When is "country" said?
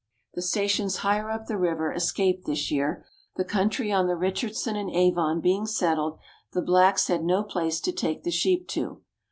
3.45-3.91